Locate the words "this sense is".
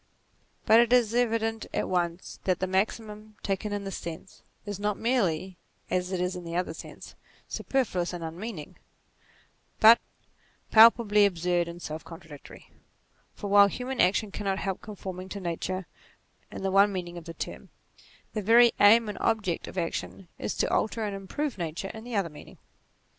3.83-4.79